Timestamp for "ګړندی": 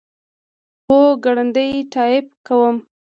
1.23-1.69